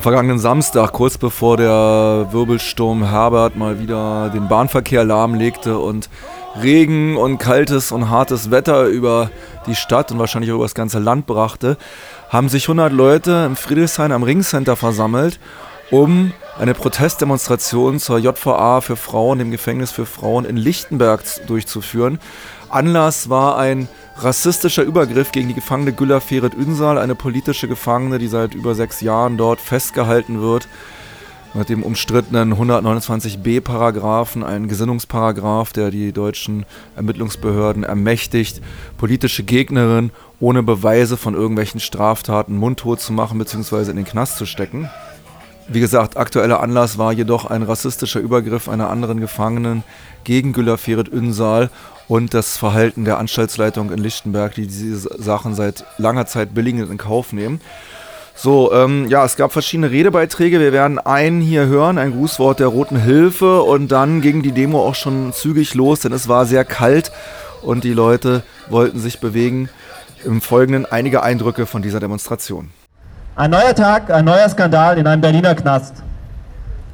Am 0.00 0.02
vergangenen 0.02 0.38
Samstag, 0.38 0.92
kurz 0.92 1.18
bevor 1.18 1.58
der 1.58 2.28
Wirbelsturm 2.30 3.04
Herbert 3.04 3.56
mal 3.56 3.80
wieder 3.80 4.30
den 4.30 4.48
Bahnverkehr 4.48 5.04
lahmlegte 5.04 5.76
und 5.78 6.08
Regen 6.62 7.18
und 7.18 7.36
kaltes 7.36 7.92
und 7.92 8.08
hartes 8.08 8.50
Wetter 8.50 8.86
über 8.86 9.30
die 9.66 9.74
Stadt 9.74 10.10
und 10.10 10.18
wahrscheinlich 10.18 10.52
auch 10.52 10.54
über 10.54 10.64
das 10.64 10.74
ganze 10.74 11.00
Land 11.00 11.26
brachte, 11.26 11.76
haben 12.30 12.48
sich 12.48 12.64
100 12.64 12.90
Leute 12.90 13.44
im 13.44 13.56
Friedrichshain 13.56 14.10
am 14.12 14.22
Ringcenter 14.22 14.74
versammelt, 14.74 15.38
um 15.90 16.32
eine 16.58 16.72
Protestdemonstration 16.72 17.98
zur 17.98 18.16
JVA 18.20 18.80
für 18.80 18.96
Frauen, 18.96 19.38
dem 19.38 19.50
Gefängnis 19.50 19.90
für 19.90 20.06
Frauen 20.06 20.46
in 20.46 20.56
Lichtenberg 20.56 21.22
durchzuführen. 21.46 22.20
Anlass 22.70 23.28
war 23.28 23.58
ein 23.58 23.86
rassistischer 24.22 24.82
Übergriff 24.82 25.32
gegen 25.32 25.48
die 25.48 25.54
Gefangene 25.54 25.92
Gülla 25.92 26.20
Ferit 26.20 26.54
Ünsal, 26.54 26.98
eine 26.98 27.14
politische 27.14 27.68
Gefangene, 27.68 28.18
die 28.18 28.28
seit 28.28 28.54
über 28.54 28.74
sechs 28.74 29.00
Jahren 29.00 29.36
dort 29.36 29.60
festgehalten 29.60 30.40
wird. 30.40 30.68
Mit 31.52 31.68
dem 31.68 31.82
umstrittenen 31.82 32.54
129b-Paragraphen, 32.54 34.44
ein 34.44 34.68
Gesinnungsparagraph, 34.68 35.72
der 35.72 35.90
die 35.90 36.12
deutschen 36.12 36.64
Ermittlungsbehörden 36.94 37.82
ermächtigt, 37.82 38.60
politische 38.98 39.42
Gegnerin 39.42 40.12
ohne 40.38 40.62
Beweise 40.62 41.16
von 41.16 41.34
irgendwelchen 41.34 41.80
Straftaten 41.80 42.56
mundtot 42.56 43.00
zu 43.00 43.12
machen 43.12 43.38
bzw. 43.38 43.90
in 43.90 43.96
den 43.96 44.04
Knast 44.04 44.36
zu 44.36 44.46
stecken. 44.46 44.88
Wie 45.66 45.80
gesagt, 45.80 46.16
aktueller 46.16 46.60
Anlass 46.60 46.98
war 46.98 47.12
jedoch 47.12 47.46
ein 47.46 47.62
rassistischer 47.62 48.20
Übergriff 48.20 48.68
einer 48.68 48.90
anderen 48.90 49.20
Gefangenen 49.20 49.82
gegen 50.24 50.52
Gülla 50.52 50.76
Ferit 50.76 51.08
Ünsal 51.08 51.70
und 52.10 52.34
das 52.34 52.56
Verhalten 52.56 53.04
der 53.04 53.18
Anstaltsleitung 53.18 53.92
in 53.92 53.98
Lichtenberg, 53.98 54.52
die 54.56 54.66
diese 54.66 55.08
Sachen 55.22 55.54
seit 55.54 55.84
langer 55.96 56.26
Zeit 56.26 56.54
billigend 56.54 56.90
in 56.90 56.98
Kauf 56.98 57.32
nehmen. 57.32 57.60
So, 58.34 58.72
ähm, 58.72 59.08
ja, 59.08 59.24
es 59.24 59.36
gab 59.36 59.52
verschiedene 59.52 59.92
Redebeiträge. 59.92 60.58
Wir 60.58 60.72
werden 60.72 60.98
einen 60.98 61.40
hier 61.40 61.66
hören, 61.66 61.98
ein 61.98 62.10
Grußwort 62.10 62.58
der 62.58 62.66
Roten 62.66 62.96
Hilfe 62.96 63.62
und 63.62 63.92
dann 63.92 64.22
ging 64.22 64.42
die 64.42 64.50
Demo 64.50 64.84
auch 64.84 64.96
schon 64.96 65.32
zügig 65.32 65.74
los, 65.74 66.00
denn 66.00 66.12
es 66.12 66.26
war 66.26 66.46
sehr 66.46 66.64
kalt 66.64 67.12
und 67.62 67.84
die 67.84 67.92
Leute 67.92 68.42
wollten 68.68 68.98
sich 68.98 69.20
bewegen. 69.20 69.68
Im 70.24 70.40
Folgenden 70.40 70.86
einige 70.90 71.22
Eindrücke 71.22 71.64
von 71.64 71.80
dieser 71.80 72.00
Demonstration. 72.00 72.70
Ein 73.36 73.52
neuer 73.52 73.74
Tag, 73.74 74.10
ein 74.10 74.24
neuer 74.24 74.48
Skandal 74.48 74.98
in 74.98 75.06
einem 75.06 75.22
Berliner 75.22 75.54
Knast. 75.54 76.02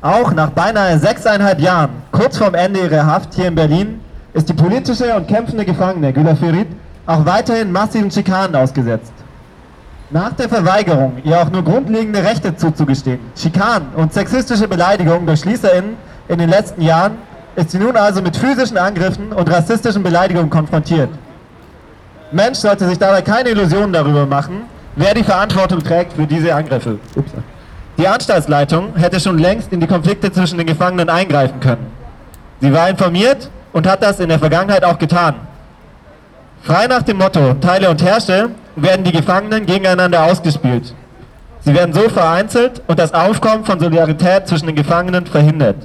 Auch 0.03 0.35
nach 0.35 0.51
beinahe 0.51 0.99
sechseinhalb 0.99 1.59
Jahren, 1.59 2.03
kurz 2.13 2.37
vorm 2.37 2.55
Ende 2.55 2.81
ihrer 2.81 3.07
Haft 3.07 3.33
hier 3.33 3.47
in 3.47 3.55
Berlin, 3.55 4.01
ist 4.37 4.51
die 4.51 4.53
politische 4.53 5.15
und 5.15 5.27
kämpfende 5.27 5.65
Gefangene 5.65 6.13
Güler 6.13 6.37
Ferit 6.37 6.69
auch 7.07 7.25
weiterhin 7.25 7.73
massiven 7.73 8.11
Schikanen 8.11 8.55
ausgesetzt. 8.55 9.13
Nach 10.11 10.33
der 10.35 10.49
Verweigerung, 10.49 11.15
ihr 11.25 11.41
auch 11.41 11.51
nur 11.51 11.65
grundlegende 11.65 12.23
Rechte 12.23 12.55
zuzugestehen, 12.55 13.19
Schikanen 13.35 13.89
und 13.97 14.13
sexistische 14.13 14.69
Beleidigungen 14.69 15.27
durch 15.27 15.41
SchließerInnen 15.41 15.97
in 16.29 16.39
den 16.39 16.51
letzten 16.51 16.83
Jahren, 16.83 17.17
ist 17.57 17.71
sie 17.71 17.79
nun 17.79 17.97
also 17.97 18.21
mit 18.21 18.37
physischen 18.37 18.77
Angriffen 18.77 19.33
und 19.33 19.51
rassistischen 19.51 20.03
Beleidigungen 20.03 20.51
konfrontiert. 20.51 21.09
Mensch 22.31 22.59
sollte 22.59 22.87
sich 22.87 22.99
dabei 22.99 23.23
keine 23.23 23.49
Illusionen 23.49 23.95
darüber 23.95 24.27
machen, 24.27 24.63
wer 24.97 25.15
die 25.15 25.25
Verantwortung 25.25 25.83
trägt 25.83 26.13
für 26.13 26.27
diese 26.27 26.55
Angriffe. 26.55 26.99
Die 27.97 28.07
Anstaltsleitung 28.07 28.97
hätte 28.97 29.19
schon 29.19 29.39
längst 29.39 29.73
in 29.73 29.81
die 29.81 29.87
Konflikte 29.87 30.31
zwischen 30.31 30.59
den 30.59 30.67
Gefangenen 30.67 31.09
eingreifen 31.09 31.59
können. 31.61 31.87
Sie 32.61 32.73
war 32.73 32.91
informiert 32.91 33.51
und 33.77 33.87
hat 33.87 34.03
das 34.03 34.21
in 34.21 34.31
der 34.31 34.39
Vergangenheit 34.39 34.85
auch 34.85 34.97
getan. 34.97 35.35
Frei 36.63 36.87
nach 36.87 37.03
dem 37.03 37.19
Motto 37.19 37.53
Teile 37.61 37.91
und 37.91 38.03
Herrsche 38.03 38.49
werden 38.75 39.05
die 39.05 39.13
Gefangenen 39.13 39.67
gegeneinander 39.67 40.25
ausgespielt. 40.25 40.95
Sie 41.61 41.75
werden 41.75 41.93
so 41.93 42.09
vereinzelt 42.09 42.81
und 42.87 42.99
das 42.99 43.13
Aufkommen 43.13 43.67
von 43.67 43.79
Solidarität 43.79 44.49
zwischen 44.49 44.69
den 44.69 44.77
Gefangenen 44.77 45.27
verhindert. 45.27 45.77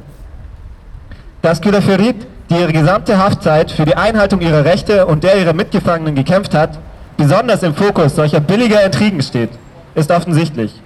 Dass 1.41 1.59
Güterferit, 1.59 2.15
die 2.49 2.55
ihre 2.55 2.71
gesamte 2.71 3.17
Haftzeit 3.17 3.71
für 3.71 3.83
die 3.83 3.97
Einhaltung 3.97 4.39
ihrer 4.39 4.63
Rechte 4.63 5.05
und 5.05 5.25
der 5.25 5.37
ihrer 5.37 5.51
Mitgefangenen 5.51 6.15
gekämpft 6.15 6.53
hat, 6.53 6.79
besonders 7.17 7.61
im 7.61 7.75
Fokus 7.75 8.15
solcher 8.15 8.39
billiger 8.39 8.85
Intrigen 8.85 9.21
steht, 9.21 9.49
ist 9.95 10.11
offensichtlich. 10.11 10.79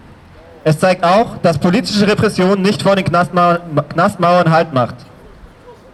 Es 0.64 0.80
zeigt 0.80 1.04
auch, 1.04 1.38
dass 1.44 1.60
politische 1.60 2.08
Repression 2.08 2.64
nicht 2.64 2.82
vor 2.82 2.96
den 2.96 3.06
Knastmauern 3.06 4.52
Halt 4.52 4.74
macht. 4.74 4.96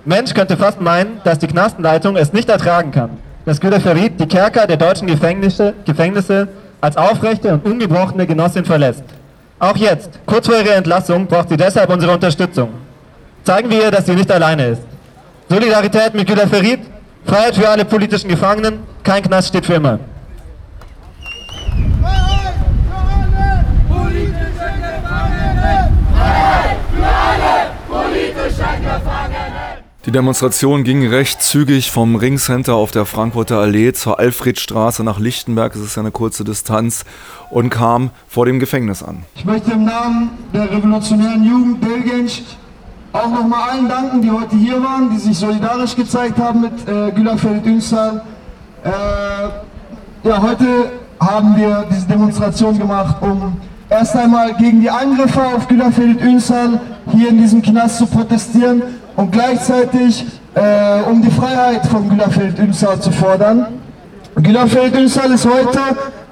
Mensch 0.06 0.34
könnte 0.34 0.58
fast 0.58 0.82
meinen, 0.82 1.22
dass 1.24 1.38
die 1.38 1.48
Knastenleitung 1.48 2.16
es 2.16 2.34
nicht 2.34 2.50
ertragen 2.50 2.92
kann, 2.92 3.12
dass 3.46 3.62
Güter 3.62 3.80
Ferit 3.80 4.20
die 4.20 4.26
Kerker 4.26 4.66
der 4.66 4.78
deutschen 4.78 5.08
Gefängnisse, 5.08 5.76
Gefängnisse 5.86 6.48
als 6.82 6.98
aufrechte 6.98 7.54
und 7.54 7.66
ungebrochene 7.66 8.26
Genossin 8.26 8.66
verlässt. 8.66 9.04
Auch 9.60 9.78
jetzt, 9.78 10.20
kurz 10.26 10.48
vor 10.48 10.58
ihrer 10.58 10.76
Entlassung, 10.76 11.28
braucht 11.28 11.50
sie 11.50 11.58
deshalb 11.58 11.92
unsere 11.92 12.14
Unterstützung. 12.14 12.70
Zeigen 13.44 13.70
wir 13.70 13.84
ihr, 13.84 13.92
dass 13.92 14.08
sie 14.08 14.16
nicht 14.16 14.32
alleine 14.32 14.70
ist. 14.70 14.82
Solidarität 15.50 16.16
mit 16.16 16.28
Güter 16.28 16.48
Ferit, 16.48 16.80
Freiheit 17.26 17.56
für 17.56 17.70
alle 17.70 17.86
politischen 17.86 18.28
Gefangenen, 18.28 18.80
kein 19.04 19.22
Knast 19.22 19.50
steht 19.50 19.68
für 19.68 19.76
immer. 19.76 20.00
Die 30.08 30.12
Demonstration 30.12 30.84
ging 30.84 31.08
recht 31.08 31.44
zügig 31.44 31.92
vom 31.92 32.16
Ringcenter 32.16 32.74
auf 32.74 32.90
der 32.90 33.06
Frankfurter 33.06 33.60
Allee 33.60 33.94
zur 33.94 34.18
Alfredstraße 34.18 35.04
nach 35.04 35.20
Lichtenberg, 35.20 35.74
das 35.74 35.84
ist 35.84 35.96
ja 35.96 36.02
eine 36.02 36.10
kurze 36.10 36.44
Distanz, 36.44 37.06
und 37.52 37.70
kam 37.70 38.10
vor 38.28 38.48
dem 38.48 38.60
Gefängnis 38.60 39.04
an. 39.04 39.26
Ich 39.36 39.46
möchte 39.46 39.74
im 39.74 39.86
Namen 39.86 40.32
der 40.56 40.72
revolutionären 40.72 41.44
Jugend 41.44 41.82
Belgiens 41.82 42.42
auch 43.14 43.30
nochmal 43.30 43.70
allen 43.70 43.88
danken, 43.88 44.24
die 44.24 44.32
heute 44.32 44.56
hier 44.56 44.82
waren, 44.82 45.12
die 45.12 45.20
sich 45.20 45.38
solidarisch 45.38 45.96
gezeigt 45.96 46.40
haben 46.40 46.62
mit 46.62 46.74
äh, 46.88 47.12
Gülafeld 47.12 47.64
Ünsal. 47.64 48.24
Äh, 48.84 48.90
ja, 50.28 50.42
heute 50.42 50.94
haben 51.20 51.56
wir 51.56 51.86
diese 51.92 52.08
Demonstration 52.08 52.76
gemacht, 52.80 53.18
um 53.22 53.56
erst 53.88 54.16
einmal 54.16 54.56
gegen 54.56 54.82
die 54.82 54.90
Angriffe 54.90 55.44
auf 55.44 55.68
Gülafeld 55.68 56.20
Ünsal 56.22 56.82
hier 57.12 57.30
in 57.30 57.38
diesem 57.38 57.62
Knast 57.62 58.00
zu 58.00 58.08
protestieren 58.08 58.82
und 59.22 59.32
gleichzeitig 59.32 60.26
äh, 60.56 61.02
um 61.08 61.22
die 61.22 61.30
Freiheit 61.30 61.86
von 61.86 62.10
Gülafeld 62.10 62.58
Ünsal 62.58 63.00
zu 63.00 63.12
fordern. 63.12 63.68
Gülafeld 64.36 64.96
Ünsal 64.96 65.32
ist 65.32 65.46
heute 65.46 65.80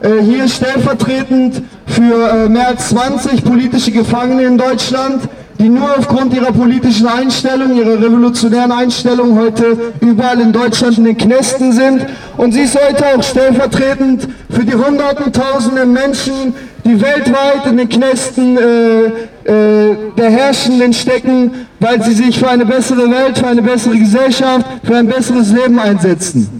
äh, 0.01 0.23
hier 0.23 0.47
stellvertretend 0.47 1.61
für 1.85 2.29
äh, 2.29 2.49
mehr 2.49 2.69
als 2.69 2.89
20 2.89 3.43
politische 3.43 3.91
Gefangene 3.91 4.43
in 4.43 4.57
Deutschland, 4.57 5.21
die 5.59 5.67
nur 5.67 5.89
aufgrund 5.97 6.33
ihrer 6.33 6.53
politischen 6.53 7.05
Einstellung, 7.05 7.75
ihrer 7.75 8.01
revolutionären 8.01 8.71
Einstellung 8.71 9.37
heute 9.37 9.93
überall 9.99 10.39
in 10.39 10.53
Deutschland 10.53 10.97
in 10.97 11.03
den 11.03 11.17
Knästen 11.17 11.73
sind. 11.73 12.05
Und 12.37 12.53
sie 12.53 12.61
ist 12.61 12.79
heute 12.81 13.05
auch 13.07 13.21
stellvertretend 13.21 14.29
für 14.49 14.63
die 14.63 14.73
hunderten, 14.73 15.33
tausenden 15.33 15.91
Menschen, 15.91 16.55
die 16.85 17.01
weltweit 17.01 17.65
in 17.65 17.75
den 17.75 17.89
Knästen 17.89 18.57
äh, 18.57 19.05
äh, 19.51 19.97
der 20.17 20.29
Herrschenden 20.29 20.93
stecken, 20.93 21.67
weil 21.81 22.01
sie 22.03 22.13
sich 22.13 22.39
für 22.39 22.49
eine 22.49 22.65
bessere 22.65 23.11
Welt, 23.11 23.37
für 23.37 23.47
eine 23.47 23.61
bessere 23.61 23.97
Gesellschaft, 23.97 24.65
für 24.83 24.95
ein 24.95 25.07
besseres 25.07 25.51
Leben 25.51 25.77
einsetzen. 25.77 26.59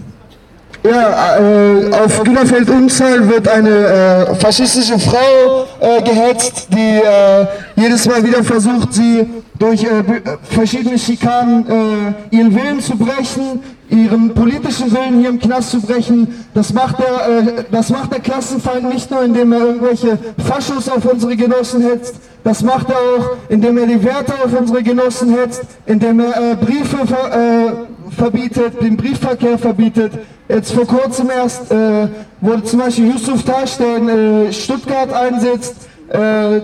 Ja, 0.82 1.38
äh, 1.38 1.92
auf 1.92 2.22
Güterfeld 2.24 2.70
Umzahl 2.70 3.28
wird 3.28 3.46
eine 3.48 3.68
äh, 3.68 4.34
faschistische 4.36 4.98
Frau 4.98 5.66
äh, 5.78 6.00
gehetzt, 6.02 6.68
die 6.70 6.96
äh, 6.96 7.46
jedes 7.80 8.06
Mal 8.06 8.24
wieder 8.24 8.44
versucht, 8.44 8.92
sie 8.92 9.26
durch 9.58 9.84
äh, 9.84 10.02
verschiedene 10.42 10.98
Schikanen 10.98 11.66
äh, 11.66 12.36
ihren 12.36 12.54
Willen 12.54 12.80
zu 12.80 12.96
brechen, 12.96 13.60
ihren 13.88 14.34
politischen 14.34 14.92
Willen 14.92 15.18
hier 15.20 15.30
im 15.30 15.38
Knast 15.38 15.70
zu 15.70 15.80
brechen. 15.80 16.44
Das 16.54 16.72
macht 16.72 16.96
der, 16.98 17.38
äh, 17.38 17.64
das 17.70 17.90
macht 17.90 18.12
der 18.12 18.20
Klassenfeind 18.20 18.88
nicht 18.92 19.10
nur, 19.10 19.22
indem 19.22 19.52
er 19.52 19.60
irgendwelche 19.60 20.18
Faschos 20.46 20.88
auf 20.88 21.04
unsere 21.04 21.36
Genossen 21.36 21.82
hetzt, 21.82 22.16
das 22.42 22.62
macht 22.62 22.88
er 22.88 22.96
auch, 22.96 23.36
indem 23.48 23.76
er 23.78 23.86
die 23.86 24.02
Werte 24.02 24.32
auf 24.42 24.58
unsere 24.58 24.82
Genossen 24.82 25.34
hetzt, 25.34 25.62
indem 25.86 26.20
er 26.20 26.52
äh, 26.52 26.56
Briefe 26.56 27.06
ver, 27.06 27.34
äh, 27.34 27.72
verbietet, 28.14 28.82
den 28.82 28.96
Briefverkehr 28.96 29.58
verbietet. 29.58 30.12
Jetzt 30.48 30.72
vor 30.72 30.86
kurzem 30.86 31.30
erst 31.30 31.70
äh, 31.70 32.08
wurde 32.40 32.64
zum 32.64 32.80
Beispiel 32.80 33.12
Yusuf 33.12 33.44
Tasch, 33.44 33.76
der 33.76 33.96
in 33.96 34.08
äh, 34.08 34.52
Stuttgart 34.52 35.12
einsetzt, 35.12 35.76
äh, 36.10 36.60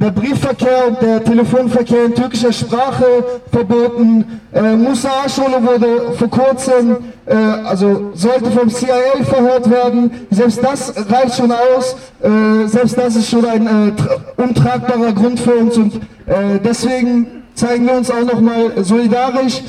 der, 0.00 0.10
Briefverkehr 0.12 0.86
und 0.86 1.02
der 1.02 1.24
Telefonverkehr 1.24 2.04
in 2.04 2.14
türkischer 2.14 2.52
Sprache 2.52 3.24
verboten. 3.50 4.40
Äh, 4.52 4.76
Musa 4.76 5.10
Aschole 5.24 5.60
wurde 5.60 6.12
vor 6.12 6.28
kurzem, 6.28 6.96
äh, 7.26 7.34
also 7.34 8.12
sollte 8.14 8.52
vom 8.52 8.70
CIA 8.70 9.24
verhört 9.24 9.68
werden. 9.68 10.28
Selbst 10.30 10.62
das 10.62 10.94
reicht 11.10 11.34
schon 11.34 11.50
aus. 11.50 11.96
Äh, 12.22 12.68
selbst 12.68 12.96
das 12.96 13.16
ist 13.16 13.28
schon 13.28 13.44
ein 13.44 13.66
äh, 13.66 14.40
untragbarer 14.40 15.12
Grund 15.12 15.40
für 15.40 15.54
uns 15.54 15.76
und 15.76 16.00
deswegen 16.62 17.26
zeigen 17.54 17.86
wir 17.86 17.94
uns 17.94 18.10
auch 18.10 18.22
nochmal 18.22 18.84
solidarisch 18.84 19.62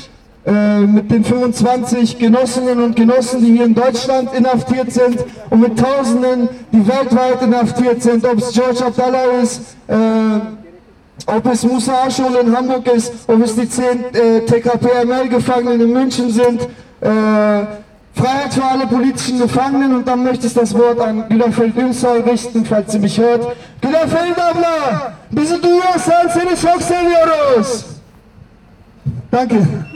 äh, 0.50 0.80
mit 0.80 1.12
den 1.12 1.24
25 1.24 2.18
Genossinnen 2.18 2.82
und 2.82 2.96
Genossen, 2.96 3.40
die 3.42 3.52
hier 3.52 3.66
in 3.66 3.76
Deutschland 3.76 4.34
inhaftiert 4.34 4.92
sind 4.92 5.18
und 5.52 5.60
mit 5.60 5.78
Tausenden, 5.78 6.50
die 6.72 6.88
weltweit 6.88 7.44
inhaftiert 7.44 8.02
sind, 8.02 8.26
ob 8.26 8.40
es 8.40 8.52
George 8.54 8.84
Abdallah 8.84 9.42
ist, 9.44 9.62
äh, 9.88 9.94
ob 11.28 11.46
es 11.46 11.64
Musa 11.64 12.04
Aschul 12.06 12.36
in 12.42 12.56
Hamburg 12.56 12.88
ist, 12.88 13.14
ob 13.28 13.44
es 13.44 13.56
die 13.56 13.70
10 13.70 13.86
äh, 13.86 14.42
TKP-ML-Gefangenen 14.42 15.82
in 15.82 15.94
München 15.94 16.32
sind. 16.32 16.64
Äh, 17.02 17.08
Freiheit 18.16 18.54
für 18.54 18.64
alle 18.64 18.88
politischen 18.88 19.40
Gefangenen 19.40 19.98
und 19.98 20.08
dann 20.08 20.24
möchte 20.24 20.48
ich 20.48 20.54
das 20.54 20.74
Wort 20.74 21.00
an 21.00 21.30
Gülafel 21.30 21.72
Ünsal 21.78 22.22
richten, 22.22 22.66
falls 22.66 22.92
sie 22.92 23.00
mich 23.00 23.20
hört. 23.20 23.56
Gülafel 23.82 24.32
abla, 24.32 25.14
bizi 25.30 25.62
duyuyorsan 25.62 26.30
seni 26.34 26.56
çok. 26.58 26.80
Danke. 29.32 29.89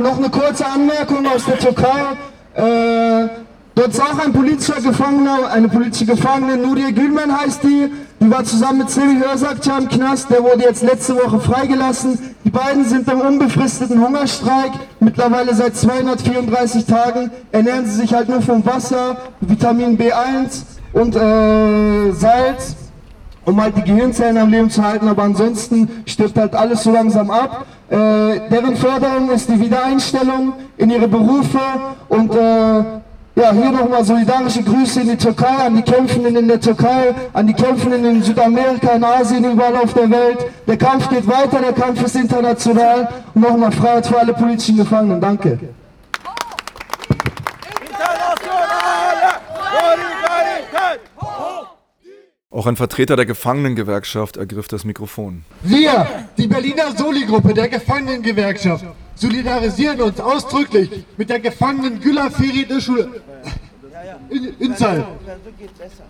Noch 0.00 0.18
eine 0.18 0.30
kurze 0.30 0.66
Anmerkung 0.66 1.26
aus 1.26 1.44
der 1.44 1.58
Türkei. 1.58 2.16
Äh, 2.54 3.28
dort 3.74 3.88
ist 3.88 4.00
auch 4.00 4.18
ein 4.18 4.32
politischer 4.32 4.80
Gefangener, 4.80 5.50
eine 5.52 5.68
politische 5.68 6.06
Gefangene, 6.06 6.56
Nuriye 6.56 6.92
Gülmen 6.92 7.38
heißt 7.38 7.62
die. 7.62 7.90
Die 8.20 8.30
war 8.30 8.44
zusammen 8.44 8.78
mit 8.78 8.90
Sevi 8.90 9.18
Hörsakca 9.18 9.78
im 9.78 9.88
Knast, 9.88 10.30
der 10.30 10.42
wurde 10.42 10.62
jetzt 10.62 10.82
letzte 10.82 11.16
Woche 11.16 11.40
freigelassen. 11.40 12.18
Die 12.44 12.50
beiden 12.50 12.84
sind 12.84 13.08
im 13.10 13.20
unbefristeten 13.20 14.04
Hungerstreik, 14.04 14.72
mittlerweile 15.00 15.54
seit 15.54 15.76
234 15.76 16.84
Tagen. 16.84 17.30
Ernähren 17.52 17.86
sie 17.86 17.96
sich 18.02 18.12
halt 18.12 18.28
nur 18.28 18.42
vom 18.42 18.64
Wasser, 18.66 19.16
Vitamin 19.40 19.96
B1 19.96 20.62
und 20.92 21.16
äh, 21.16 22.12
Salz 22.12 22.76
um 23.44 23.60
halt 23.60 23.76
die 23.76 23.82
Gehirnzellen 23.82 24.38
am 24.38 24.50
Leben 24.50 24.70
zu 24.70 24.82
halten, 24.82 25.08
aber 25.08 25.22
ansonsten 25.22 25.88
stirbt 26.06 26.38
halt 26.38 26.54
alles 26.54 26.82
so 26.82 26.92
langsam 26.92 27.30
ab. 27.30 27.66
Äh, 27.88 27.96
deren 28.50 28.76
Forderung 28.76 29.30
ist 29.30 29.48
die 29.48 29.60
Wiedereinstellung 29.60 30.52
in 30.76 30.90
ihre 30.90 31.08
Berufe 31.08 31.58
und 32.08 32.34
äh, 32.34 32.84
ja, 33.36 33.52
hier 33.52 33.70
nochmal 33.70 34.04
solidarische 34.04 34.62
Grüße 34.62 35.00
in 35.00 35.08
die 35.10 35.16
Türkei, 35.16 35.64
an 35.64 35.76
die 35.76 35.82
Kämpfenden 35.82 36.36
in 36.36 36.48
der 36.48 36.60
Türkei, 36.60 37.14
an 37.32 37.46
die 37.46 37.54
Kämpfenden 37.54 38.04
in 38.04 38.22
Südamerika, 38.22 38.90
in 38.90 39.04
Asien, 39.04 39.44
überall 39.44 39.76
auf 39.76 39.94
der 39.94 40.10
Welt. 40.10 40.38
Der 40.66 40.76
Kampf 40.76 41.08
geht 41.08 41.26
weiter, 41.26 41.60
der 41.60 41.72
Kampf 41.72 42.02
ist 42.02 42.16
international 42.16 43.08
und 43.34 43.40
nochmal 43.40 43.72
Freiheit 43.72 44.06
für 44.06 44.18
alle 44.18 44.34
politischen 44.34 44.76
Gefangenen. 44.76 45.20
Danke. 45.20 45.58
Auch 52.52 52.66
ein 52.66 52.74
Vertreter 52.74 53.14
der 53.14 53.26
Gefangenengewerkschaft 53.26 54.36
ergriff 54.36 54.66
das 54.66 54.84
Mikrofon. 54.84 55.44
Wir, 55.62 56.04
die 56.36 56.48
Berliner 56.48 56.96
Soli-Gruppe 56.96 57.54
der 57.54 57.68
Gefangenengewerkschaft, 57.68 58.84
solidarisieren 59.14 60.00
uns 60.00 60.18
ausdrücklich 60.18 60.90
mit 61.16 61.30
der 61.30 61.38
Gefangenen 61.38 62.00
Güla 62.00 62.28
Ferit 62.28 62.72
Ünsal 64.58 65.06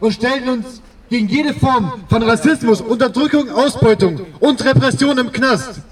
und 0.00 0.12
stellen 0.12 0.48
uns 0.48 0.80
gegen 1.10 1.28
jede 1.28 1.52
Form 1.52 2.04
von 2.08 2.22
Rassismus, 2.22 2.80
Unterdrückung, 2.80 3.50
Ausbeutung 3.50 4.20
und 4.38 4.64
Repression 4.64 5.18
im 5.18 5.30
Knast. 5.32 5.82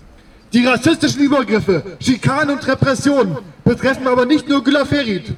Die 0.54 0.64
rassistischen 0.64 1.20
Übergriffe, 1.20 1.82
Schikanen 2.00 2.56
und 2.56 2.66
Repressionen 2.66 3.36
betreffen 3.64 4.06
aber 4.06 4.24
nicht 4.24 4.48
nur 4.48 4.64
Güla 4.64 4.86
Ferit. 4.86 5.34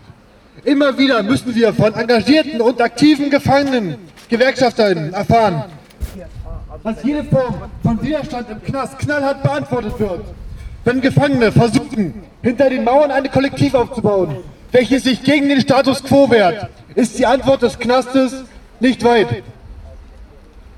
Immer 0.62 0.96
wieder 0.98 1.22
müssen 1.24 1.52
wir 1.52 1.72
von 1.72 1.94
engagierten 1.94 2.60
und 2.60 2.80
aktiven 2.80 3.28
Gefangenen 3.30 3.96
Gewerkschafterinnen 4.30 5.12
erfahren, 5.12 5.64
dass 6.84 7.02
jede 7.02 7.24
Form 7.24 7.56
von 7.82 8.00
Widerstand 8.02 8.48
im 8.48 8.62
Knast 8.62 8.98
knallhart 8.98 9.42
beantwortet 9.42 9.98
wird. 9.98 10.20
Wenn 10.84 11.00
Gefangene 11.00 11.52
versuchen, 11.52 12.22
hinter 12.40 12.70
den 12.70 12.84
Mauern 12.84 13.10
eine 13.10 13.28
Kollektiv 13.28 13.74
aufzubauen, 13.74 14.36
welches 14.72 15.02
sich 15.02 15.22
gegen 15.22 15.48
den 15.48 15.60
Status 15.60 16.02
quo 16.02 16.30
wehrt, 16.30 16.70
ist 16.94 17.18
die 17.18 17.26
Antwort 17.26 17.62
des 17.62 17.78
Knastes 17.78 18.44
nicht 18.78 19.04
weit. 19.04 19.42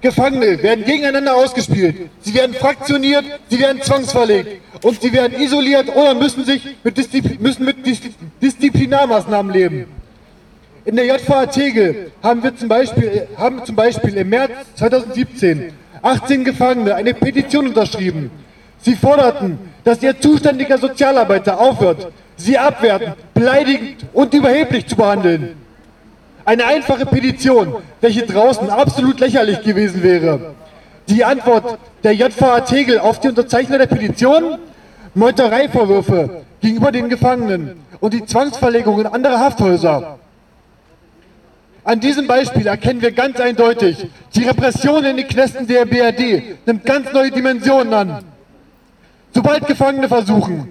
Gefangene 0.00 0.60
werden 0.60 0.84
gegeneinander 0.84 1.36
ausgespielt, 1.36 2.10
sie 2.22 2.34
werden 2.34 2.54
fraktioniert, 2.54 3.24
sie 3.48 3.60
werden 3.60 3.80
zwangsverlegt 3.82 4.60
und 4.82 5.00
sie 5.00 5.12
werden 5.12 5.40
isoliert 5.40 5.94
oder 5.94 6.14
müssen, 6.14 6.44
sich 6.44 6.76
mit, 6.82 6.98
Disziplin, 6.98 7.40
müssen 7.40 7.64
mit 7.64 7.76
Disziplinarmaßnahmen 8.42 9.52
leben. 9.52 10.01
In 10.84 10.96
der 10.96 11.06
JVA 11.06 11.46
Tegel 11.46 12.10
haben 12.22 12.42
wir 12.42 12.56
zum 12.56 12.68
Beispiel, 12.68 13.28
haben 13.36 13.64
zum 13.64 13.76
Beispiel 13.76 14.16
im 14.16 14.28
März 14.28 14.50
2017 14.76 15.72
18 16.02 16.44
Gefangene 16.44 16.96
eine 16.96 17.14
Petition 17.14 17.68
unterschrieben. 17.68 18.32
Sie 18.80 18.96
forderten, 18.96 19.58
dass 19.84 20.02
ihr 20.02 20.18
zuständiger 20.20 20.78
Sozialarbeiter 20.78 21.60
aufhört, 21.60 22.08
sie 22.36 22.58
abwerten, 22.58 23.12
beleidigend 23.32 24.04
und 24.12 24.34
überheblich 24.34 24.88
zu 24.88 24.96
behandeln. 24.96 25.54
Eine 26.44 26.66
einfache 26.66 27.06
Petition, 27.06 27.76
welche 28.00 28.26
draußen 28.26 28.68
absolut 28.68 29.20
lächerlich 29.20 29.62
gewesen 29.62 30.02
wäre. 30.02 30.54
Die 31.08 31.24
Antwort 31.24 31.78
der 32.02 32.14
JVA 32.14 32.60
Tegel 32.62 32.98
auf 32.98 33.20
die 33.20 33.28
Unterzeichner 33.28 33.78
der 33.78 33.86
Petition? 33.86 34.58
Meutereivorwürfe 35.14 36.42
gegenüber 36.60 36.90
den 36.90 37.08
Gefangenen 37.08 37.76
und 38.00 38.14
die 38.14 38.24
Zwangsverlegung 38.24 38.98
in 38.98 39.06
andere 39.06 39.38
Hafthäuser. 39.38 40.18
An 41.84 41.98
diesem 41.98 42.28
Beispiel 42.28 42.66
erkennen 42.66 43.02
wir 43.02 43.10
ganz 43.10 43.40
eindeutig, 43.40 44.06
die 44.34 44.44
Repression 44.44 45.04
in 45.04 45.16
den 45.16 45.26
Knästen 45.26 45.66
der 45.66 45.84
BRD 45.84 46.64
nimmt 46.64 46.84
ganz 46.84 47.12
neue 47.12 47.30
Dimensionen 47.30 47.92
an. 47.92 48.24
Sobald 49.34 49.66
Gefangene 49.66 50.08
versuchen, 50.08 50.68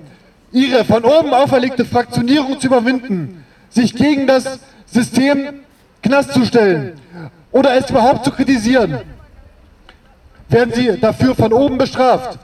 ihre 0.53 0.85
von 0.85 1.03
oben 1.03 1.33
auferlegte 1.33 1.83
Fraktionierung 1.83 2.59
zu 2.59 2.67
überwinden, 2.67 3.43
sich 3.69 3.93
gegen 3.93 4.25
das 4.25 4.59
System 4.85 5.61
Knast 6.01 6.33
zu 6.33 6.45
stellen 6.45 6.93
oder 7.51 7.75
es 7.75 7.89
überhaupt 7.89 8.23
zu 8.23 8.31
kritisieren, 8.31 8.99
werden 10.47 10.73
sie 10.73 10.97
dafür 10.99 11.35
von 11.35 11.51
oben 11.51 11.77
bestraft, 11.77 12.39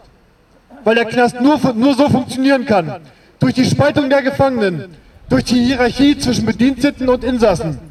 weil 0.83 0.95
der 0.95 1.05
Knast 1.05 1.39
nur, 1.39 1.57
nur 1.73 1.95
so 1.95 2.09
funktionieren 2.09 2.65
kann, 2.65 3.01
durch 3.39 3.53
die 3.53 3.65
Spaltung 3.65 4.09
der 4.09 4.23
Gefangenen, 4.23 4.95
durch 5.29 5.45
die 5.45 5.63
Hierarchie 5.63 6.17
zwischen 6.17 6.45
Bediensteten 6.45 7.07
und 7.07 7.23
Insassen. 7.23 7.86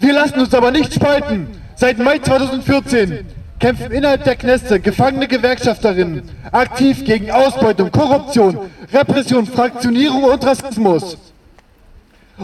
Wir 0.00 0.14
lassen 0.14 0.40
uns 0.40 0.54
aber 0.54 0.70
nicht 0.70 0.94
spalten. 0.94 1.48
Seit 1.76 1.98
Mai 1.98 2.18
2014 2.18 3.26
kämpfen 3.58 3.92
innerhalb 3.92 4.24
der 4.24 4.36
Kneste 4.36 4.80
gefangene 4.80 5.28
Gewerkschafterinnen 5.28 6.22
aktiv 6.50 7.04
gegen 7.04 7.30
Ausbeutung, 7.30 7.90
Korruption, 7.90 8.58
Repression, 8.92 9.46
Fraktionierung 9.46 10.24
und 10.24 10.44
Rassismus. 10.44 11.18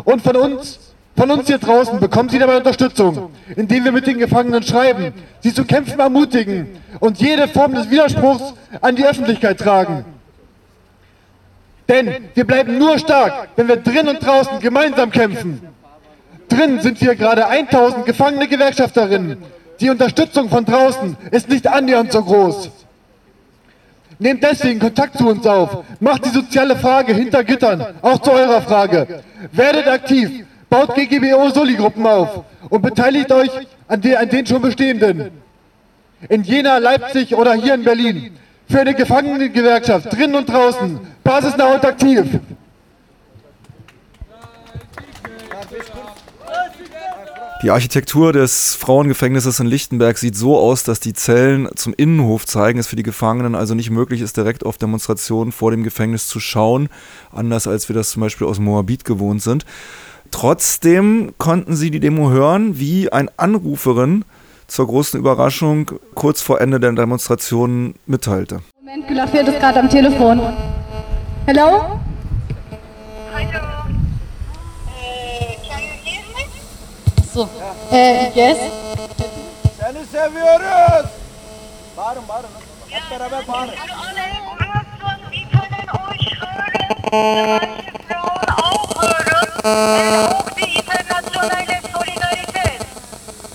Und 0.05 0.21
von 0.21 0.37
uns, 0.37 0.79
von 1.17 1.31
uns 1.31 1.47
hier 1.47 1.57
draußen 1.57 1.99
bekommen 1.99 2.29
sie 2.29 2.39
dabei 2.39 2.59
Unterstützung, 2.59 3.31
indem 3.57 3.85
wir 3.85 3.93
mit 3.93 4.07
den 4.07 4.19
Gefangenen 4.19 4.63
schreiben, 4.63 5.15
sie 5.41 5.55
zu 5.55 5.65
kämpfen 5.65 5.99
ermutigen 5.99 6.69
und 7.01 7.19
jede 7.19 7.49
Form 7.49 7.75
des 7.75 7.91
Widerspruchs 7.91 8.53
an 8.83 8.97
die 8.97 9.07
Öffentlichkeit 9.07 9.59
tragen. 9.59 10.05
Denn 11.89 12.29
wir 12.35 12.47
bleiben 12.47 12.79
nur 12.79 12.99
stark, 12.99 13.49
wenn 13.57 13.69
wir 13.69 13.77
drin 13.77 14.09
und 14.09 14.25
draußen 14.25 14.61
gemeinsam 14.61 15.11
kämpfen. 15.11 15.63
Drin 16.49 16.81
sind 16.81 17.01
wir 17.01 17.15
gerade 17.15 17.47
1000 17.47 18.07
gefangene 18.07 18.47
Gewerkschafterinnen. 18.47 19.39
Die 19.81 19.91
Unterstützung 19.91 20.49
von 20.49 20.65
draußen 20.65 21.17
ist 21.31 21.49
nicht 21.49 21.67
annähernd 21.67 22.13
so 22.13 22.23
groß. 22.23 22.71
Nehmt 24.19 24.43
deswegen 24.43 24.81
Kontakt 24.81 25.19
zu 25.19 25.29
uns 25.29 25.47
auf. 25.47 25.85
Macht 26.01 26.25
die 26.25 26.31
soziale 26.31 26.77
Frage 26.77 27.13
hinter 27.13 27.45
Gittern, 27.45 27.85
auch 28.01 28.19
zu 28.19 28.33
eurer 28.33 28.63
Frage. 28.63 29.23
Werdet 29.53 29.87
aktiv, 29.87 30.47
baut 30.71 30.95
GGBO-Soli-Gruppen 30.95 32.07
auf 32.07 32.45
und 32.71 32.83
beteiligt 32.83 33.31
euch 33.31 33.51
an, 33.89 34.01
den, 34.01 34.17
an 34.17 34.29
den 34.29 34.47
schon 34.47 34.63
bestehenden. 34.63 35.31
In 36.29 36.43
Jena, 36.43 36.79
Leipzig 36.79 37.35
oder 37.35 37.53
hier 37.55 37.75
in 37.75 37.85
Berlin. 37.85 38.31
Für 38.69 38.81
eine 38.81 38.95
Gefangenengewerkschaft, 38.95 40.13
drinnen 40.13 40.35
und 40.35 40.49
draußen. 40.49 40.99
Basisnah 41.23 41.75
und 41.75 41.85
aktiv. 41.85 42.25
Die 47.63 47.71
Architektur 47.71 48.35
des 48.35 48.75
Frauengefängnisses 48.75 49.61
in 49.61 49.67
Lichtenberg 49.67 50.19
sieht 50.19 50.37
so 50.37 50.59
aus, 50.59 50.83
dass 50.83 51.01
die 51.01 51.15
Zellen 51.15 51.69
zum 51.75 51.95
Innenhof 51.97 52.45
zeigen, 52.45 52.79
es 52.79 52.87
für 52.87 52.97
die 52.97 53.03
Gefangenen 53.03 53.55
also 53.55 53.75
nicht 53.75 53.89
möglich 53.91 54.21
ist, 54.21 54.37
direkt 54.37 54.67
auf 54.67 54.77
Demonstrationen 54.77 55.53
vor 55.53 55.71
dem 55.71 55.83
Gefängnis 55.83 56.29
zu 56.29 56.39
schauen, 56.39 56.91
anders 57.33 57.67
als 57.67 57.89
wir 57.89 57.97
das 57.97 58.11
zum 58.11 58.21
Beispiel 58.21 58.47
aus 58.47 58.59
Moabit 58.59 59.07
gewohnt 59.07 59.43
sind. 59.43 59.65
Trotzdem 60.31 61.33
konnten 61.39 61.77
sie 61.77 61.91
die 61.91 62.01
Demo 62.01 62.29
hören, 62.29 62.79
wie 62.79 63.11
ein 63.11 63.31
Anruferin 63.39 64.27
zur 64.67 64.87
großen 64.87 65.19
Überraschung 65.19 65.93
kurz 66.15 66.43
vor 66.43 66.61
Ende 66.61 66.79
der 66.79 66.93
Demonstration 66.93 67.95
mitteilte. 68.05 68.61
Moment, 68.81 69.31
fehlt 69.31 69.49
es 69.49 69.59
gerade 69.59 69.81
am 69.81 69.89
Telefon. 69.89 70.41
Hello? 71.47 72.01
So. 77.37 77.47
Äh, 77.93 78.33
yes. 78.35 78.57
Seni 79.81 80.07
seviyoruz. 80.07 81.07
Bağırın 81.97 82.29
bağırın. 82.29 82.49
Hep 82.89 83.03
beraber 83.11 83.49
bağırın. 83.49 83.75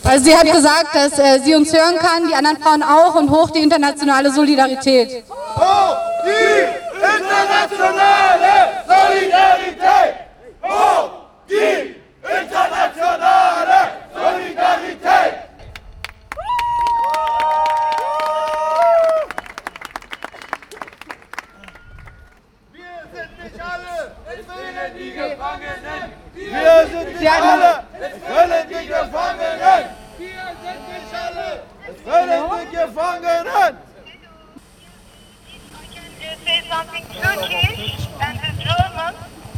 Also 0.06 0.24
sie 0.26 0.36
hat 0.36 0.52
gesagt, 0.52 0.94
dass 0.96 1.18
äh, 1.20 1.40
sie 1.44 1.56
uns 1.56 1.74
hören 1.74 1.98
kann, 1.98 2.28
die 2.28 2.36
anderen 2.36 2.58
Frauen 2.58 2.84
auch 2.84 3.16
und 3.16 3.32
hoch 3.32 3.50
die 3.50 3.64
internationale 3.64 4.32
Solidarität. 4.32 5.24
Hoch 5.56 5.98
die 6.26 6.68
internationale 7.02 8.84
Solidarität! 8.88 10.16
Hoch 10.62 11.10
die 11.50 11.96
internationale 12.24 13.80
Solidarität! 14.14 15.52
Wir 23.14 23.24
sind 23.24 23.44
nicht 23.44 23.62
alle, 23.62 24.16
es 24.26 24.46
fehlen 24.46 24.92
die 24.98 25.12
Gefangenen! 25.12 26.14
Wir 26.34 26.88
sind 26.88 27.20
nicht 27.20 27.32
alle, 27.32 27.84
es 28.00 28.14
fehlen 28.24 28.68
die 28.70 28.88
Gefangenen! 28.88 29.84
Wir 30.18 30.48
sind 30.64 30.82
nicht 30.92 31.14
alle, 31.14 31.64
es 31.90 31.98
fehlen 32.02 32.44
die 32.62 32.76
Gefangenen! 32.78 33.74
I 35.74 35.86
can 35.94 36.08
uh, 36.22 36.46
say 36.46 36.60
something 36.70 37.06
Turkish 37.22 38.08
and 38.22 38.38
in 38.48 38.56
German. 38.64 39.14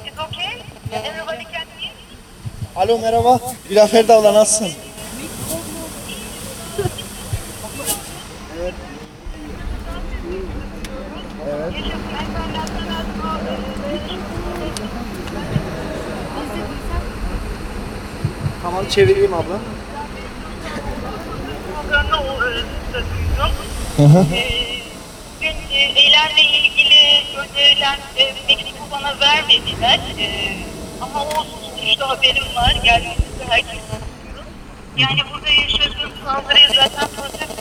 It's 0.05 0.17
okay? 0.17 0.63
Everybody 0.91 1.45
can 1.45 1.67
hear? 1.77 1.93
Alo 2.75 2.98
merhaba. 2.98 3.39
Güler 3.67 3.88
Feride 3.88 4.13
abla 4.13 4.31
Evet. 11.50 11.74
Tamam 18.64 18.86
çevireyim 18.90 19.34
abla. 19.34 19.60
Hı 23.98 24.04
hı. 24.04 24.26
Şeylerle 25.70 26.42
ilgili 26.42 27.24
gözlerinden 27.36 27.98
e, 28.18 28.34
mektubu 28.48 28.92
bana 28.92 29.20
vermediler. 29.20 30.00
E, 30.20 30.28
ama 31.02 31.26
olsun 31.26 31.60
işte 31.86 32.04
haberim 32.04 32.56
var. 32.56 32.76
Geldiğinizde 32.84 33.46
herkes 33.50 33.80
Yani 34.98 35.22
burada 35.34 35.50
yaşadığım 35.50 36.12
saldırıya 36.26 36.70
zaten 36.76 37.08
protest 37.16 37.60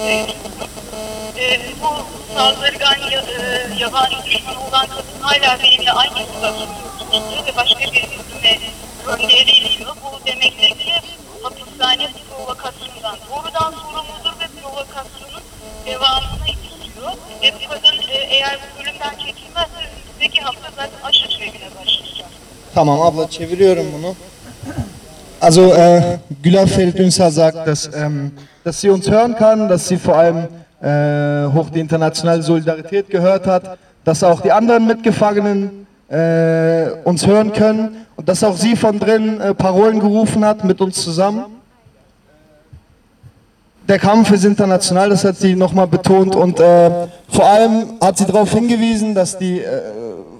bu 1.82 1.88
saldırgan 2.34 3.10
ya, 3.10 3.20
e, 3.20 3.68
yabani 3.78 4.14
düşman 4.26 4.56
olan 4.56 4.86
kadın 4.86 5.20
hala 5.20 5.58
benimle 5.62 5.92
aynı 5.92 6.18
istasyonda 6.20 7.46
ve 7.46 7.56
başka 7.56 7.80
bir 7.80 8.02
isme 8.02 8.58
gönderiliyor. 9.06 9.96
Bu 10.02 10.26
demektir 10.26 10.78
ki 10.78 10.92
hapishane 11.42 12.08
provokasyondan 12.30 13.16
doğrudan 13.30 13.70
sorumludur 13.70 14.40
ve 14.40 14.46
provokasyonun 14.62 15.42
devamını 15.86 16.48
istiyor. 16.48 17.12
Ve 17.42 17.52
bu 17.54 17.68
kadın 17.68 17.98
e, 18.08 18.16
eğer 18.16 18.58
bu 18.58 18.80
bölümden 18.80 19.10
çekilmezse 19.26 19.76
önümüzdeki 19.76 20.40
hafta 20.40 20.68
zaten 20.76 21.08
aşı 21.08 21.28
sürecine 21.28 21.68
başlayacak. 21.80 22.28
Tamam 22.74 23.02
abla 23.02 23.30
çeviriyorum 23.30 23.86
bunu. 23.98 24.14
Also 25.40 25.74
äh, 25.74 26.18
Güler 26.42 26.68
Ferit 26.68 27.00
Ünsal 27.00 27.30
sagt, 27.30 27.66
dass, 27.66 27.90
ähm, 27.94 28.30
dass 28.64 28.80
sie 28.80 28.90
uns 28.90 29.08
hören 29.08 29.36
kann, 29.36 29.68
dass 29.68 29.88
sie 29.88 29.98
vor 29.98 30.14
allem 30.14 30.48
äh, 30.82 31.46
hoch 31.52 31.70
die 31.70 31.80
internationale 31.80 32.42
Solidarität 32.42 33.08
gehört 33.08 33.46
hat, 33.46 33.78
dass 34.04 34.22
auch 34.24 34.40
die 34.40 34.50
anderen 34.50 34.86
Mitgefangenen 34.86 35.86
äh, 36.08 36.90
uns 37.04 37.26
hören 37.26 37.52
können 37.52 38.06
und 38.16 38.28
dass 38.28 38.42
auch 38.44 38.56
sie 38.56 38.76
von 38.76 38.98
drin 38.98 39.40
äh, 39.40 39.54
Parolen 39.54 40.00
gerufen 40.00 40.44
hat 40.44 40.64
mit 40.64 40.80
uns 40.80 41.02
zusammen. 41.02 41.44
Der 43.88 43.98
Kampf 43.98 44.30
ist 44.30 44.44
international, 44.44 45.10
das 45.10 45.24
hat 45.24 45.36
sie 45.36 45.54
nochmal 45.54 45.86
betont 45.86 46.36
und 46.36 46.60
äh, 46.60 46.90
vor 47.28 47.46
allem 47.46 47.94
hat 48.00 48.18
sie 48.18 48.26
darauf 48.26 48.52
hingewiesen, 48.52 49.14
dass 49.14 49.38
die 49.38 49.60
äh, 49.60 49.80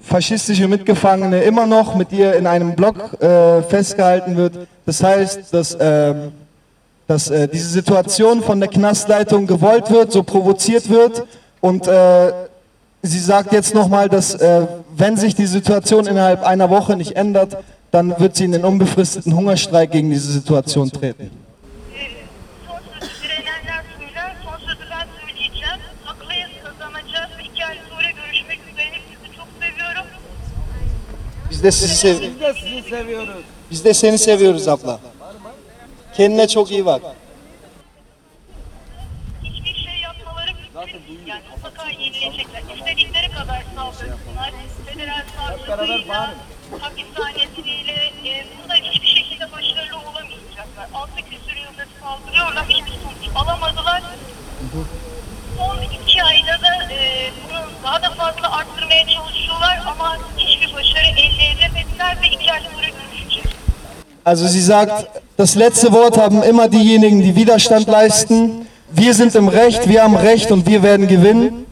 faschistische 0.03 0.69
Mitgefangene 0.69 1.43
immer 1.43 1.67
noch 1.67 1.95
mit 1.95 2.13
ihr 2.13 2.35
in 2.35 2.47
einem 2.47 2.75
Block 2.75 3.21
äh, 3.21 3.63
festgehalten 3.63 4.37
wird. 4.37 4.59
Das 4.85 5.03
heißt, 5.03 5.53
dass, 5.55 5.77
ähm, 5.81 6.33
dass 7.13 7.29
äh, 7.29 7.47
diese 7.47 7.69
Situation 7.69 8.43
von 8.43 8.59
der 8.59 8.71
Knastleitung 8.71 9.47
gewollt 9.47 9.91
wird, 9.91 10.13
so 10.13 10.23
provoziert 10.23 10.89
wird 10.89 11.27
und 11.61 11.87
äh, 11.87 12.33
sie 13.03 13.19
sagt 13.19 13.53
jetzt 13.53 13.75
nochmal, 13.75 14.09
dass 14.09 14.35
äh, 14.35 14.67
wenn 14.97 15.19
sich 15.19 15.35
die 15.35 15.45
Situation 15.45 16.07
innerhalb 16.07 16.43
einer 16.43 16.71
Woche 16.71 16.97
nicht 16.97 17.15
ändert, 17.15 17.59
dann 17.91 18.19
wird 18.19 18.37
sie 18.37 18.45
in 18.45 18.53
den 18.53 18.65
unbefristeten 18.65 19.37
Hungerstreik 19.37 19.91
gegen 19.91 20.09
diese 20.09 20.33
Situation 20.33 20.91
treten. 20.91 21.31
Biz 31.51 31.63
de 31.63 31.71
sizi 31.71 31.97
sev. 31.97 32.17
Biz 33.71 33.85
de 33.85 33.95
seni 33.95 34.19
seviyoruz 34.19 34.69
abla. 34.69 34.99
Kendine 36.17 36.49
çok 36.49 36.71
iyi 36.71 36.87
bak. 36.87 37.03
Hiçbir 39.43 39.75
şey 39.85 40.01
yapmaları 40.01 40.51
mümkün 40.55 41.09
değil. 41.09 41.21
Yani 41.27 41.43
mutlaka 41.57 41.91
yenilecekler. 41.91 42.63
İstedikleri 42.77 43.31
kadar 43.31 43.63
saldırsınlar. 43.77 44.51
Federal 44.87 45.23
savcılığıyla, 45.37 46.35
hapishanesiyle 46.81 48.13
e, 48.25 48.47
bunda 48.63 48.75
hiçbir 48.75 49.07
şekilde 49.07 49.53
başarılı 49.53 49.97
olamayacaklar. 50.01 50.89
Altı 50.95 51.17
küsur 51.17 51.57
yıldır 51.57 51.89
saldırıyorlar. 52.03 52.65
Hiçbir 52.69 52.93
sonuç 52.93 53.37
alamadılar. 53.37 54.03
Son 55.59 55.79
iki 55.83 56.23
ayda 56.23 56.63
da 56.63 56.93
e, 56.93 57.31
bunu 57.45 57.61
daha 57.85 58.03
da 58.03 58.11
fazla 58.11 58.57
arttırmaya 58.57 59.07
çalışıyorlar 59.09 59.81
ama 59.87 60.19
hiçbir 60.37 60.75
başarı 60.75 61.07
elde 61.07 61.45
edemediler 61.57 62.19
ve 62.23 62.27
iki 62.27 62.53
ay 62.53 62.61
sonra 62.61 62.87
görüşeceğiz. 62.87 63.47
Also 64.25 64.47
sie 64.49 64.61
sagt, 64.61 65.22
das 65.43 65.57
letzte 65.57 65.91
Wort 65.91 66.19
haben 66.19 66.41
immer 66.45 66.69
diejenigen, 66.69 67.21
die 67.21 67.35
Widerstand 67.35 67.89
leisten. 67.89 68.65
Wir 68.93 69.13
sind 69.13 69.35
im 69.35 69.49
Recht, 69.49 69.89
wir 69.89 70.05
haben 70.05 70.15
Recht 70.15 70.53
und 70.53 70.69
wir 70.69 70.85
werden 70.85 71.09
gewinnen. 71.09 71.67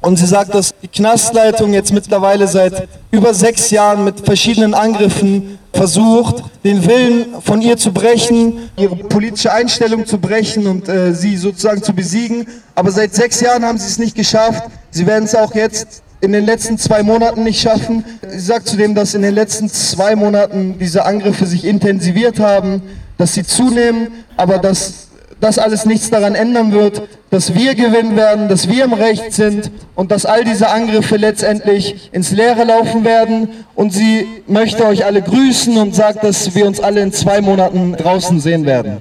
Und 0.00 0.16
sie 0.16 0.24
sagt, 0.24 0.54
dass 0.54 0.72
die 0.82 0.88
Knastleitung 0.88 1.74
jetzt 1.74 1.92
mittlerweile 1.92 2.48
seit 2.48 2.88
über 3.10 3.34
sechs 3.34 3.70
Jahren 3.70 4.04
mit 4.04 4.20
verschiedenen 4.20 4.72
Angriffen 4.72 5.58
versucht, 5.74 6.44
den 6.64 6.86
Willen 6.86 7.26
von 7.42 7.60
ihr 7.60 7.76
zu 7.76 7.92
brechen, 7.92 8.70
ihre 8.78 8.96
politische 8.96 9.52
Einstellung 9.52 10.06
zu 10.06 10.16
brechen 10.16 10.66
und 10.66 10.88
äh, 10.88 11.12
sie 11.12 11.36
sozusagen 11.36 11.82
zu 11.82 11.92
besiegen. 11.92 12.46
Aber 12.74 12.90
seit 12.90 13.14
sechs 13.14 13.42
Jahren 13.42 13.66
haben 13.66 13.76
sie 13.76 13.88
es 13.88 13.98
nicht 13.98 14.16
geschafft. 14.16 14.62
Sie 14.90 15.06
werden 15.06 15.24
es 15.24 15.34
auch 15.34 15.54
jetzt 15.54 16.02
in 16.22 16.32
den 16.32 16.46
letzten 16.46 16.78
zwei 16.78 17.02
Monaten 17.02 17.44
nicht 17.44 17.60
schaffen. 17.60 18.02
Sie 18.26 18.40
sagt 18.40 18.66
zudem, 18.66 18.94
dass 18.94 19.14
in 19.14 19.20
den 19.20 19.34
letzten 19.34 19.68
zwei 19.68 20.16
Monaten 20.16 20.78
diese 20.78 21.04
Angriffe 21.04 21.44
sich 21.44 21.66
intensiviert 21.66 22.38
haben, 22.38 22.82
dass 23.20 23.34
sie 23.34 23.44
zunehmen, 23.44 24.24
aber 24.36 24.58
dass 24.58 25.08
das 25.40 25.58
alles 25.58 25.86
nichts 25.86 26.10
daran 26.10 26.34
ändern 26.34 26.72
wird, 26.72 27.02
dass 27.30 27.54
wir 27.54 27.74
gewinnen 27.74 28.16
werden, 28.16 28.48
dass 28.48 28.68
wir 28.68 28.84
im 28.84 28.92
Recht 28.92 29.32
sind 29.32 29.70
und 29.94 30.10
dass 30.10 30.26
all 30.26 30.44
diese 30.44 30.68
Angriffe 30.68 31.16
letztendlich 31.16 32.10
ins 32.12 32.30
Leere 32.30 32.64
laufen 32.64 33.04
werden. 33.04 33.64
Und 33.74 33.92
sie 33.92 34.26
möchte 34.46 34.84
euch 34.86 35.04
alle 35.04 35.22
grüßen 35.22 35.76
und 35.78 35.94
sagt, 35.94 36.24
dass 36.24 36.54
wir 36.54 36.66
uns 36.66 36.80
alle 36.80 37.00
in 37.00 37.12
zwei 37.12 37.40
Monaten 37.40 37.96
draußen 37.96 38.40
sehen 38.40 38.66
werden. 38.66 39.00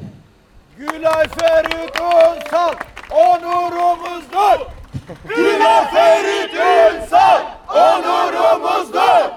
Gülay 0.78 1.28
Ferit 1.38 1.94
Ünsal 2.00 2.76
onurumuzdur. 3.10 4.68
Gülay 5.28 5.82
Ferit 5.92 6.54
Ünsal 6.54 7.42
onurumuzdur. 7.68 9.32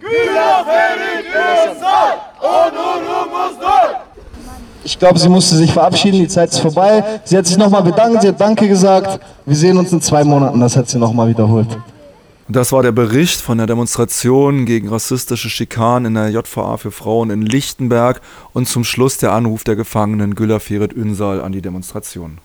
Gülay 0.00 0.64
Ferit 0.64 1.26
Ünsal 1.26 2.18
onurumuzdur. 2.40 4.02
Ich 4.84 4.91
glaube, 5.02 5.18
sie 5.18 5.28
musste 5.28 5.56
sich 5.56 5.72
verabschieden, 5.72 6.20
die 6.20 6.28
Zeit 6.28 6.50
ist 6.50 6.60
vorbei. 6.60 7.02
Sie 7.24 7.36
hat 7.36 7.44
sich 7.44 7.58
nochmal 7.58 7.82
bedankt, 7.82 8.22
sie 8.22 8.28
hat 8.28 8.40
Danke 8.40 8.68
gesagt. 8.68 9.18
Wir 9.44 9.56
sehen 9.56 9.76
uns 9.76 9.90
in 9.90 10.00
zwei 10.00 10.22
Monaten, 10.22 10.60
das 10.60 10.76
hat 10.76 10.88
sie 10.88 10.96
nochmal 10.96 11.26
wiederholt. 11.28 11.66
Das 12.48 12.70
war 12.70 12.84
der 12.84 12.92
Bericht 12.92 13.40
von 13.40 13.58
der 13.58 13.66
Demonstration 13.66 14.64
gegen 14.64 14.88
rassistische 14.88 15.50
Schikanen 15.50 16.06
in 16.06 16.14
der 16.14 16.28
JVA 16.30 16.76
für 16.76 16.92
Frauen 16.92 17.30
in 17.30 17.42
Lichtenberg 17.42 18.20
und 18.52 18.68
zum 18.68 18.84
Schluss 18.84 19.16
der 19.16 19.32
Anruf 19.32 19.64
der 19.64 19.74
Gefangenen 19.74 20.36
Güller 20.36 20.60
Ferit 20.60 20.92
Ünsal 20.92 21.40
an 21.40 21.50
die 21.50 21.62
Demonstration. 21.62 22.38